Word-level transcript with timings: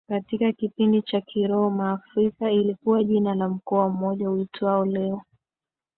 katika 0.09 0.51
kipindi 0.51 1.01
cha 1.01 1.21
Kiroma 1.21 1.91
Afrika 1.91 2.51
ilikuwa 2.51 3.03
jina 3.03 3.35
la 3.35 3.49
mkoa 3.49 3.89
mmoja 3.89 4.29
uitwao 4.29 4.85
leo 4.85 5.21